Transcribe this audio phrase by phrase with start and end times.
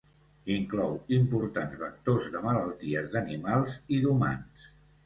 [0.53, 4.71] Inclou importants vectors de malalties d'animals i d'humans.